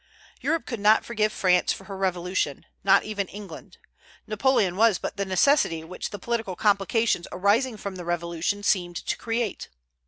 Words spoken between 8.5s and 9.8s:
seemed to create.